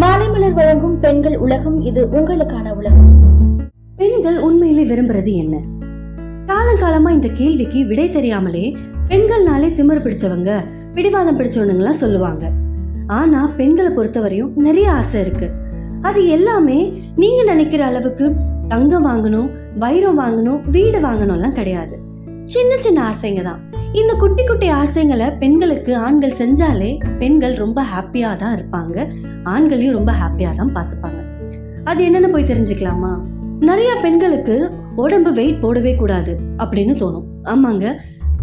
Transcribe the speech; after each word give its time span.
மாலைமலர் 0.00 0.52
வழங்கும் 0.52 1.00
பெண்கள் 1.00 1.36
உலகம் 1.36 1.80
இது 1.80 2.06
உங்களுக்கான 2.06 2.72
உலகம். 2.72 3.08
பெண்கள் 3.96 4.38
உண்மையிலே 4.38 4.94
விரும்புறது 4.94 5.32
என்ன? 5.34 5.60
காலங்காலமா 6.46 7.10
இந்த 7.10 7.28
கேள்விக்கு 7.28 7.86
விடை 7.86 8.10
தெரியாமலே 8.10 8.76
பெண்கள்னாலே 9.08 9.68
திமிர் 9.74 10.02
பிடிச்சவங்க 10.02 10.64
பிடிவாதம் 10.94 11.38
பிடிச்சவனுங்களாம் 11.38 12.02
சொல்லுவாங்க. 12.02 12.50
ஆனா 13.06 13.50
பெண்களை 13.56 13.92
பொறுத்தவரையும் 13.92 14.56
நிறைய 14.56 14.92
ஆசை 14.92 15.20
இருக்கு. 15.20 15.50
அது 16.02 16.26
எல்லாமே 16.26 17.02
நீங்க 17.16 17.42
நினைக்கிற 17.42 17.84
அளவுக்கு 17.84 18.32
தங்கம் 18.68 19.06
வாங்கணும் 19.06 19.50
வைரம் 19.78 20.18
வாங்கணும் 20.18 20.70
வீடு 20.70 21.00
வாங்கணும்லாம் 21.00 21.54
கிடையாது. 21.54 21.98
சின்ன 22.44 22.76
சின்ன 22.80 23.10
ஆசைங்க 23.10 23.42
தான். 23.42 23.60
இந்த 24.00 24.14
குட்டி 24.14 24.44
குட்டி 24.44 24.70
ஆசைங்களை 24.70 25.38
பெண்களுக்கு 25.38 25.96
ஆண்கள் 25.96 26.34
செஞ்சாலே 26.38 26.88
பெண்கள் 27.18 27.54
ரொம்ப 27.54 27.82
ஹாப்பியாக 27.82 28.36
தான் 28.36 28.54
இருப்பாங்க. 28.56 28.96
ஆண்களையும் 29.44 29.92
ரொம்ப 29.92 30.12
ஹாப்பியாக 30.12 30.54
தான் 30.54 30.72
பார்த்துப்பாங்க. 30.74 31.20
அது 31.84 32.00
என்னென்னு 32.04 32.32
போய் 32.32 32.44
தெரிஞ்சுக்கலாமா? 32.44 33.12
நிறைய 33.60 33.90
பெண்களுக்கு 34.02 34.56
உடம்பு 34.96 35.32
வெயிட் 35.32 35.62
போடவே 35.62 35.96
கூடாது 35.96 36.38
அப்படின்னு 36.58 36.94
தோணும். 37.02 37.26
ஆமாங்க. 37.42 37.86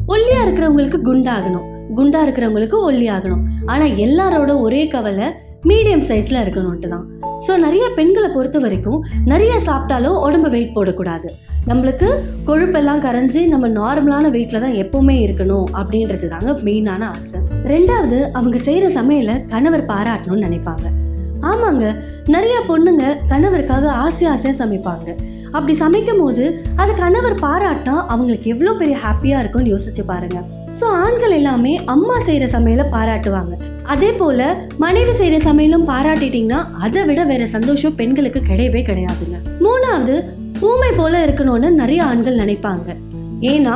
ஒல்லியா 0.07 0.39
இருக்கிறவங்களுக்கு 0.45 0.99
குண்டாகணும். 1.09 1.67
குண்டா 1.95 2.19
இருக்கிறவங்களுக்கு 2.25 2.77
ஒல்லி 2.91 3.07
ஆகணும் 3.15 3.43
ஆனா 3.65 3.85
எல்லாரோட 4.05 4.59
ஒரே 4.59 4.87
கவலை 4.87 5.27
மீடியம் 5.69 6.05
சைஸில் 6.07 6.39
இருக்கணும்ட்டு 6.43 6.87
தான். 6.93 7.05
ஸோ 7.45 7.51
நிறைய 7.63 7.85
பெண்களை 7.97 8.29
பொறுத்த 8.35 8.57
வரைக்கும் 8.63 8.99
நிறைய 9.31 9.53
சாப்பிட்டாலும் 9.67 10.17
உடம்பு 10.25 10.49
வெயிட் 10.55 10.75
போடக்கூடாது. 10.77 11.29
நம்மளுக்கு 11.69 12.07
கொழுப்பெல்லாம் 12.47 13.03
கரைஞ்சி 13.05 13.41
நம்ம 13.53 13.67
நார்மலான 13.79 14.31
வெயிட்டில் 14.35 14.63
தான் 14.65 14.77
எப்போவுமே 14.83 15.15
இருக்கணும் 15.25 15.67
அப்படின்றது 15.79 16.27
தாங்க 16.33 16.57
மெயினான 16.67 17.01
ஆசை. 17.13 17.39
ரெண்டாவது 17.73 18.19
அவங்க 18.39 18.59
செய்கிற 18.67 18.87
சமையலை 18.99 19.37
கணவர் 19.53 19.89
பாராட்டணும்னு 19.93 20.45
நினைப்பாங்க. 20.47 20.85
ஆமாங்க. 21.51 21.85
நிறைய 22.33 22.57
பொண்ணுங்க 22.69 23.05
கணவருக்காக 23.31 23.85
ஆசை 24.05 24.25
ஆசையாக 24.33 24.57
சமைப்பாங்க. 24.63 25.09
அப்படி 25.55 25.73
சமைக்கும் 25.81 26.21
போது 26.23 26.43
அது 26.81 26.91
கணவர் 27.01 27.35
பாராட்டினா 27.45 27.95
அவங்களுக்கு 28.13 28.47
எவ்வளோ 28.53 28.71
பெரிய 28.73 28.97
ஹாப்பியாக 29.05 29.41
இருக்கும்னு 29.41 29.73
யோசிச்சு 29.73 30.03
பாருங்க. 30.11 30.39
ஸோ 30.79 30.85
ஆண்கள் 31.03 31.35
எல்லாமே 31.39 31.73
அம்மா 31.93 32.15
செய்கிற 32.27 32.45
சமையலை 32.55 32.85
பாராட்டுவாங்க. 32.93 33.53
அதே 33.93 34.11
போல் 34.11 34.45
மனைவி 34.77 35.11
செய்கிற 35.11 35.37
சமையலும் 35.49 35.85
பாராட்டிட்டிங்கன்னா 35.91 36.59
அதை 36.85 37.01
விட 37.05 37.23
வேற 37.23 37.45
சந்தோஷம் 37.45 37.95
பெண்களுக்கு 37.95 38.41
கிடையவே 38.49 38.81
கிடையாதுங்க. 38.89 39.37
மூணாவது 39.65 40.15
ஊமை 40.69 40.91
போல 40.99 41.13
இருக்கணும்னு 41.25 41.69
நிறைய 41.81 42.03
ஆண்கள் 42.03 42.41
நினைப்பாங்க. 42.43 42.89
ஏன்னா 43.53 43.75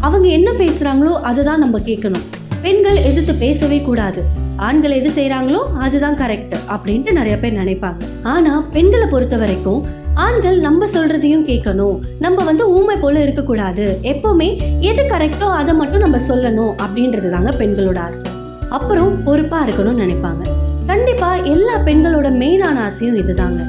அவங்க 0.00 0.26
என்ன 0.38 0.50
பேசுகிறாங்களோ 0.62 1.14
அதை 1.30 1.44
தான் 1.44 1.64
நம்ம 1.64 1.78
கேட்கணும். 1.78 2.26
பெண்கள் 2.62 2.98
எதிர்த்து 3.08 3.34
பேசவே 3.34 3.80
கூடாது. 3.80 4.22
ஆண்கள் 4.66 4.90
எது 4.90 5.10
செய்கிறாங்களோ 5.10 5.60
அதுதான் 5.78 6.16
கரெக்ட் 6.16 6.54
அப்படின்ட்டு 6.74 7.12
நிறைய 7.12 7.38
பேர் 7.38 7.58
நினைப்பாங்க. 7.58 8.00
ஆனால் 8.22 8.68
பெண்களை 8.72 9.06
பொறுத்த 9.06 9.36
வரைக்கும் 9.36 9.84
ஆண்கள் 10.14 10.58
நம்ம 10.60 10.86
சொல்றதையும் 10.86 11.44
கேட்கணும். 11.50 11.98
நம்ம 12.18 12.44
வந்து 12.44 12.64
ஊமை 12.70 12.96
போல 12.96 13.22
இருக்கக்கூடாது. 13.22 13.98
எப்பவுமே 14.02 14.48
எது 14.80 15.02
கரெக்டோ 15.02 15.48
அதை 15.60 15.74
மட்டும் 15.74 16.00
நம்ம 16.00 16.16
சொல்லணும் 16.28 16.72
அப்படின்றது 16.84 17.30
தாங்க 17.30 17.50
பெண்களோட 17.50 17.98
ஆசை. 17.98 18.32
அப்புறம் 18.68 19.24
பொறுப்பா 19.24 19.66
இருக்கணும்னு 19.66 20.04
நினைப்பாங்க. 20.04 20.42
கண்டிப்பா 20.86 21.34
எல்லா 21.34 21.76
பெண்களோட 21.78 22.30
மெயினான 22.42 22.78
ஆசையும் 22.78 23.16
இதுதாங்க. 23.16 23.62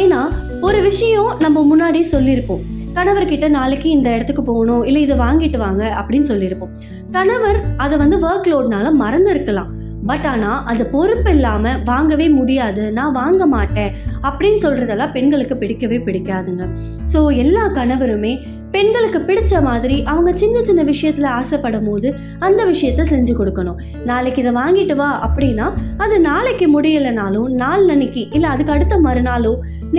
ஏன்னா 0.00 0.20
ஒரு 0.60 0.80
விஷயம் 0.80 1.36
நம்ம 1.38 1.64
முன்னாடி 1.70 2.02
சொல்லியிருப்போம். 2.12 2.64
கணவர்கிட்ட 2.94 3.48
நாளைக்கு 3.48 3.90
இந்த 3.90 4.10
இடத்துக்கு 4.10 4.42
போகணும் 4.42 4.84
இல்லை 4.84 5.02
இதை 5.02 5.16
வாங்கிட்டு 5.18 5.56
வாங்க 5.56 5.82
அப்படின்னு 6.00 6.30
சொல்லியிருப்போம். 6.32 6.74
கணவர் 7.10 7.60
அதை 7.76 7.98
வந்து 7.98 8.16
ஒர்க் 8.28 8.50
லோட்னால 8.52 8.92
மறந்து 8.92 9.30
இருக்கலாம். 9.30 9.70
பட் 10.08 10.26
ஆனால் 10.30 10.62
அது 10.70 10.82
பொறுப்பு 10.94 11.30
இல்லாமல் 11.36 11.82
வாங்கவே 11.90 12.26
முடியாது. 12.38 12.84
நான் 12.98 13.16
வாங்க 13.20 13.42
மாட்டேன். 13.52 13.92
அப்படின்னு 14.28 14.58
சொல்கிறதெல்லாம் 14.64 15.12
பெண்களுக்கு 15.16 15.56
பிடிக்கவே 15.62 15.98
பிடிக்காதுங்க. 16.06 16.64
ஸோ 17.12 17.20
எல்லா 17.44 17.64
கணவருமே 17.78 18.32
பெண்களுக்கு 18.74 19.18
பிடிச்ச 19.28 19.54
மாதிரி 19.66 19.96
அவங்க 20.10 20.30
சின்ன 20.42 20.62
சின்ன 20.68 20.82
விஷயத்தில் 20.90 21.28
ஆசைப்படும் 21.38 21.88
போது 21.88 22.08
அந்த 22.46 22.60
விஷயத்த 22.70 23.02
செஞ்சு 23.12 23.32
கொடுக்கணும். 23.38 23.80
நாளைக்கு 24.10 24.40
இதை 24.44 24.52
வாங்கிட்டு 24.60 24.96
வா 25.00 25.08
அப்படின்னா 25.26 25.66
அது 26.04 26.18
நாளைக்கு 26.28 26.68
முடியலைனாலும் 26.76 27.48
நாள் 27.62 27.86
அன்னைக்கு 27.94 28.24
இல்லை 28.36 28.50
அதுக்கு 28.54 28.74
அடுத்த 28.76 28.98
மறுநாளோ 29.06 29.54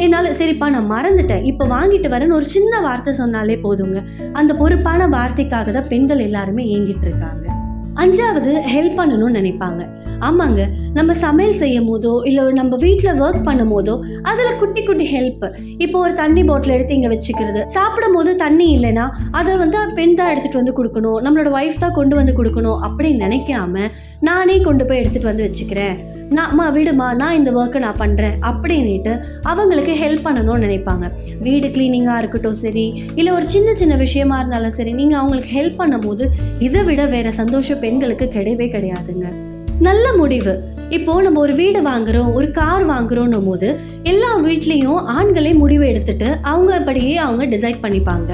என்னால் 0.06 0.36
சரிப்பா 0.42 0.70
நான் 0.76 0.92
மறந்துட்டேன். 0.96 1.44
இப்போ 1.52 1.66
வாங்கிட்டு 1.76 2.10
வரேன்னு 2.16 2.40
ஒரு 2.40 2.50
சின்ன 2.58 2.80
வார்த்தை 2.88 3.14
சொன்னாலே 3.22 3.60
போதுங்க. 3.68 4.00
அந்த 4.42 4.54
பொறுப்பான 4.62 5.08
வார்த்தைக்காக 5.18 5.72
தான் 5.80 5.92
பெண்கள் 5.94 6.26
எல்லாருமே 6.30 6.66
ஏங்கிட்டு 6.76 7.08
இருக்காங்க. 7.10 7.53
அஞ்சாவது 8.02 8.52
ஹெல்ப் 8.74 8.98
பண்ணணும்னு 9.00 9.38
நினைப்பாங்க. 9.40 9.82
ஆமாங்க 10.28 10.62
நம்ம 10.98 11.12
சமையல் 11.24 11.58
செய்யும் 11.62 11.88
போதோ 11.90 12.14
இல்லை 12.30 12.44
நம்ம 12.60 12.78
வீட்டில் 12.84 13.20
ஒர்க் 13.26 13.46
பண்ணும் 13.48 13.74
போதோ 13.74 13.94
அதில் 14.30 14.58
குட்டி 14.62 14.82
குட்டி 14.88 15.06
ஹெல்ப் 15.14 15.46
இப்போ 15.84 15.98
ஒரு 16.06 16.14
தண்ணி 16.22 16.44
பாட்டில் 16.50 16.76
எடுத்து 16.76 16.98
இங்கே 16.98 17.12
வச்சுக்கிறது. 17.14 17.62
சாப்பிடும் 17.76 18.16
போது 18.18 18.32
தண்ணி 18.44 18.68
இல்லைன்னா 18.78 19.06
அதை 19.40 19.54
வந்து 19.64 19.80
பெண் 20.00 20.18
தான் 20.20 20.32
எடுத்துகிட்டு 20.34 20.62
வந்து 20.62 20.76
கொடுக்கணும். 20.80 21.20
நம்மளோட 21.26 21.52
ஒய்ஃப் 21.60 21.82
தான் 21.84 21.96
கொண்டு 22.00 22.16
வந்து 22.20 22.36
கொடுக்கணும் 22.40 22.80
அப்படின்னு 22.88 23.24
நினைக்காம 23.26 23.90
நானே 24.30 24.58
கொண்டு 24.68 24.84
போய் 24.88 25.02
எடுத்துகிட்டு 25.02 25.32
வந்து 25.32 25.48
வச்சுக்கிறேன். 25.48 25.96
நான் 26.36 26.50
அம்மா 26.52 26.68
விடுமா 26.76 27.08
நான் 27.22 27.38
இந்த 27.40 27.50
ஒர்க்கை 27.60 27.80
நான் 27.86 28.00
பண்ணுறேன் 28.04 28.36
அப்படின்ட்டு 28.50 29.14
அவங்களுக்கு 29.52 29.94
ஹெல்ப் 30.04 30.26
பண்ணணும்னு 30.28 30.66
நினைப்பாங்க. 30.66 31.06
வீடு 31.48 31.68
க்ளீனிங்காக 31.76 32.22
இருக்கட்டும் 32.22 32.58
சரி 32.64 32.86
இல்லை 33.20 33.32
ஒரு 33.38 33.46
சின்ன 33.56 33.70
சின்ன 33.82 33.96
விஷயமா 34.06 34.38
இருந்தாலும் 34.42 34.76
சரி 34.78 34.94
நீங்கள் 35.02 35.20
அவங்களுக்கு 35.22 35.52
ஹெல்ப் 35.58 35.80
பண்ணும்போது 35.82 36.26
இதை 36.68 36.84
விட 36.90 37.02
வேறு 37.16 37.34
சந்தோஷம் 37.42 37.82
பெண்களுக்கு 37.86 38.28
கிடையவே 38.36 38.68
கிடையாதுங்க. 38.76 39.28
நல்ல 39.88 40.06
முடிவு. 40.20 40.54
இப்போ 40.96 41.14
நம்ம 41.26 41.40
ஒரு 41.44 41.54
வீடு 41.60 41.80
வாங்குறோம் 41.88 42.28
ஒரு 42.38 42.48
கார் 42.58 42.84
வாங்குறோம் 42.92 43.46
போது 43.48 43.70
எல்லா 44.12 44.32
வீட்லேயும் 44.46 45.00
ஆண்களே 45.16 45.52
முடிவு 45.62 45.86
எடுத்துட்டு 45.92 46.28
அவங்க 46.52 46.72
அப்படியே 46.80 47.14
அவங்க 47.26 47.46
டிசைட் 47.54 47.84
பண்ணிப்பாங்க. 47.86 48.32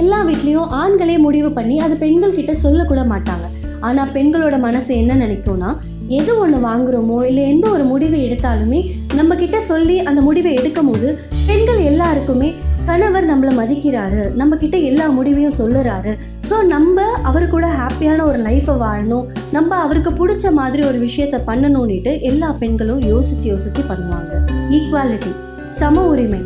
எல்லா 0.00 0.18
வீட்லேயும் 0.28 0.72
ஆண்களே 0.82 1.16
முடிவு 1.26 1.50
பண்ணி 1.58 1.76
அது 1.86 1.96
பெண்கள் 2.04 2.36
கிட்ட 2.38 2.54
சொல்லக்கூட 2.64 3.02
மாட்டாங்க. 3.12 3.46
ஆனால் 3.88 4.12
பெண்களோட 4.16 4.56
மனசு 4.66 4.92
என்ன 5.02 5.12
நினைக்கும்னா 5.24 5.70
எது 6.18 6.32
ஒன்று 6.42 6.58
வாங்குறோமோ 6.68 7.16
இல்லை 7.28 7.42
எந்த 7.52 7.66
ஒரு 7.74 7.84
முடிவை 7.90 8.18
எடுத்தாலுமே 8.26 8.78
நம்ம 9.18 9.34
கிட்ட 9.42 9.58
சொல்லி 9.70 9.96
அந்த 10.10 10.20
முடிவை 10.28 10.52
எடுக்கும் 10.60 10.88
போது 10.90 11.08
பெண்கள் 11.48 11.77
எல்லாருக்குமே 11.98 12.48
கணவர் 12.88 13.24
நம்மளை 13.28 13.52
மதிக்கிறாரு 13.60 14.20
நம்ம 14.40 14.56
கிட்ட 14.60 14.76
எல்லா 14.88 15.06
முடிவையும் 15.14 15.54
சொல்லுறாரு. 15.58 16.12
ஸோ 16.48 16.56
நம்ம 16.72 17.06
அவர் 17.28 17.46
கூட 17.54 17.66
ஹாப்பியான 17.78 18.20
ஒரு 18.30 18.38
லைஃப்பை 18.44 18.74
வாழணும் 18.82 19.24
நம்ம 19.56 19.70
அவருக்கு 19.84 20.10
பிடிச்ச 20.20 20.52
மாதிரி 20.58 20.82
ஒரு 20.90 20.98
விஷயத்த 21.06 21.36
பண்ணணும்னுட்டு 21.48 22.12
எல்லா 22.30 22.48
பெண்களும் 22.60 23.00
யோசிச்சு 23.12 23.46
யோசிச்சு 23.52 23.82
பண்ணுவாங்க. 23.88 24.32
ஈக்குவாலிட்டி 24.76 25.32
சம 25.80 26.04
உரிமை. 26.12 26.40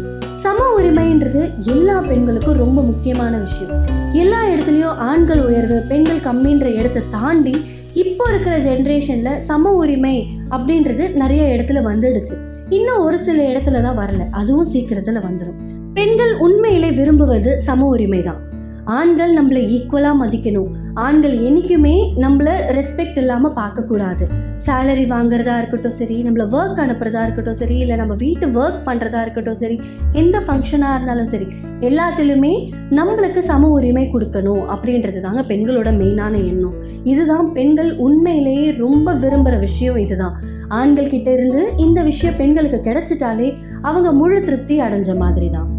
சம 0.45 0.69
உரிமைன்றது 0.79 1.43
எல்லா 1.75 1.97
பெண்களுக்கும் 2.09 2.61
ரொம்ப 2.63 2.79
முக்கியமான 2.91 3.35
விஷயம். 3.45 3.75
எல்லா 4.23 4.41
இடத்துலையும் 4.53 5.03
ஆண்கள் 5.11 5.43
உயர்வு 5.49 5.81
பெண்கள் 5.93 6.25
கம்மின்ற 6.29 6.69
இடத்தை 6.79 7.03
தாண்டி 7.17 7.55
இப்போ 8.05 8.27
இருக்கிற 8.33 8.55
ஜென்ரேஷனில் 8.69 9.43
சம 9.51 9.75
உரிமை 9.83 10.17
அப்படின்றது 10.57 11.07
நிறைய 11.25 11.43
இடத்துல 11.57 11.83
வந்துடுச்சு. 11.91 12.37
இன்னும் 12.73 12.99
ஒரு 12.99 13.19
சில 13.19 13.43
இடத்துல 13.43 13.81
தான் 13.83 13.99
வரல. 13.99 14.29
அதுவும் 14.31 14.71
சீக்கிரத்தில் 14.71 15.25
வந்துடும் 15.25 15.59
பெண்கள் 15.95 16.35
உண்மையிலே 16.37 16.91
விரும்புவது 16.91 17.61
சம 17.61 17.87
உரிமை 17.87 18.23
தான் 18.23 18.41
ஆண்கள் 18.87 19.33
நம்மளை 19.39 19.61
ஈக்குவலாக 19.75 20.17
மதிக்கணும். 20.23 20.71
ஆண்கள் 20.95 21.41
என்றைக்குமே 21.41 22.15
நம்மளை 22.17 22.53
ரெஸ்பெக்ட் 22.79 23.19
இல்லாமல் 23.19 23.53
பார்க்கக்கூடாது. 23.53 24.25
சேலரி 24.67 25.07
வாங்குறதா 25.07 25.59
இருக்கட்டும் 25.59 25.91
சரி 25.91 26.23
நம்மளை 26.23 26.47
ஒர்க் 26.51 26.81
அனுப்புறதா 26.85 27.23
இருக்கட்டும் 27.23 27.55
சரி 27.55 27.79
இல்லை 27.79 27.97
நம்ம 27.97 28.15
வீட்டு 28.15 28.47
ஒர்க் 28.47 28.81
பண்ணுறதா 28.85 29.21
இருக்கட்டும் 29.23 29.55
சரி 29.55 29.81
எந்த 30.13 30.39
ஃபங்க்ஷனாக 30.39 30.95
இருந்தாலும் 30.95 31.25
சரி 31.25 31.47
எல்லாத்துலேயுமே 31.81 32.71
நம்மளுக்கு 32.91 33.39
சம 33.39 33.69
உரிமை 33.69 34.11
கொடுக்கணும் 34.13 34.65
அப்படின்றது 34.69 35.21
தாங்க 35.21 35.43
பெண்களோட 35.43 35.91
மெயினான 36.01 36.35
எண்ணம். 36.37 36.75
இதுதான் 37.05 37.53
பெண்கள் 37.53 37.97
உண்மையிலேயே 37.97 38.71
ரொம்ப 38.73 39.15
விரும்புகிற 39.15 39.59
விஷயம் 39.59 39.97
இதுதான். 39.97 40.37
ஆண்கள் 40.69 41.07
கிட்ட 41.07 41.33
இருந்து 41.33 41.73
இந்த 41.77 42.03
விஷயம் 42.03 42.37
பெண்களுக்கு 42.37 42.91
கிடைச்சிட்டாலே 42.91 43.57
அவங்க 43.83 44.13
முழு 44.13 44.41
திருப்தி 44.41 44.81
அடைஞ்ச 44.81 45.17
மாதிரி 45.17 45.51
தான் 45.51 45.71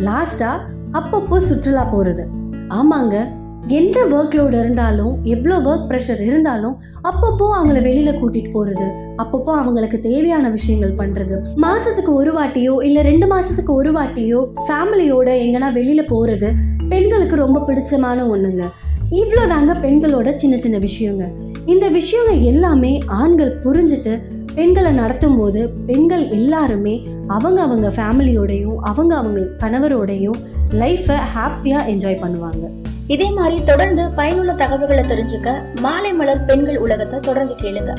லாஸ்ட்டாக 0.00 0.72
அப்பப்போ 0.92 1.36
சுற்றுலா 1.36 1.84
போகிறது 1.90 2.24
ஆமாங்க. 2.68 3.28
எந்த 3.68 4.04
ஒர்க் 4.04 4.34
லோடு 4.34 4.58
இருந்தாலும் 4.60 5.18
எவ்வளோ 5.22 5.58
ஒர்க் 5.58 5.90
ப்ரெஷர் 5.90 6.20
இருந்தாலும் 6.20 6.78
அப்பப்போ 7.02 7.56
அவங்கள 7.56 7.82
வெளியில் 7.82 8.20
கூட்டிகிட்டு 8.22 8.50
போகிறது 8.50 8.84
அப்பப்போ 9.16 9.44
அவங்களுக்கு 9.44 10.00
தேவையான 10.00 10.50
விஷயங்கள் 10.50 10.92
பண்ணுறது 10.92 11.54
மாதத்துக்கு 11.54 12.14
ஒரு 12.14 12.32
வாட்டியோ 12.32 12.84
இல்லை 12.84 13.02
ரெண்டு 13.02 13.26
மாதத்துக்கு 13.26 13.74
ஒரு 13.74 13.92
வாட்டியோ 13.92 14.46
ஃபேமிலியோட 14.68 15.26
எங்கன்னா 15.26 15.72
வெளியில் 15.72 16.04
போகிறது 16.04 16.52
பெண்களுக்கு 16.88 17.36
ரொம்ப 17.36 17.60
பிடிச்சமான 17.60 18.28
ஒன்றுங்க 18.28 18.64
இவ்வளோ 19.10 19.48
தாங்க 19.48 19.74
பெண்களோட 19.74 20.34
சின்ன 20.34 20.58
சின்ன 20.58 20.78
விஷயங்க. 20.78 21.24
இந்த 21.66 21.90
விஷயங்க 21.90 22.42
எல்லாமே 22.42 22.98
ஆண்கள் 23.06 23.58
புரிஞ்சுட்டு 23.64 24.20
பெண்களை 24.54 24.92
நடத்தும் 24.92 25.36
போது 25.36 25.68
பெண்கள் 25.68 26.28
எல்லாருமே 26.28 27.06
அவங்க 27.26 27.62
அவங்க 27.62 27.88
ஃபேமிலியோடையும் 27.88 28.76
அவங்க 28.76 29.16
அவங்க 29.16 29.40
கணவரோடையும் 29.60 30.34
லைஃப்பை 30.70 31.16
ஹாப்பியாக 31.34 31.88
என்ஜாய் 31.92 32.22
பண்ணுவாங்க. 32.22 32.64
இதே 33.06 33.30
மாதிரி 33.30 33.64
தொடர்ந்து 33.64 34.10
பயனுள்ள 34.10 34.52
தகவல்களை 34.52 35.04
தெரிஞ்சுக்க 35.04 35.80
மாலை 35.80 36.12
மலர் 36.12 36.44
பெண்கள் 36.44 36.76
உலகத்தை 36.76 37.20
தொடர்ந்து 37.20 37.54
கேளுங்க. 37.54 37.92